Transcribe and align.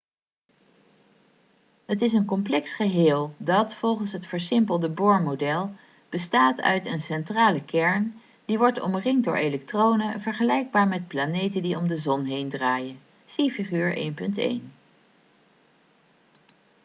het 1.85 2.01
is 2.01 2.13
een 2.13 2.25
complex 2.25 2.73
geheel 2.73 3.33
dat 3.37 3.73
volgens 3.73 4.11
het 4.11 4.25
versimpelde 4.27 4.89
bohr-model 4.89 5.71
bestaat 6.09 6.61
uit 6.61 6.85
een 6.85 7.01
centrale 7.01 7.61
kern 7.63 8.19
die 8.45 8.57
wordt 8.57 8.81
omringt 8.81 9.23
door 9.25 9.35
elektronen 9.35 10.21
vergelijkbaar 10.21 10.87
met 10.87 11.07
planeten 11.07 11.61
die 11.61 11.77
om 11.77 11.87
de 11.87 11.97
zon 11.97 12.25
heen 12.25 12.49
draaien 12.49 12.99
zie 13.25 13.51
figuur 13.51 14.13
1.1 14.37 14.61